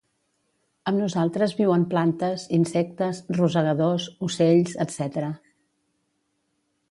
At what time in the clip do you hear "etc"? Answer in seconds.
4.87-5.27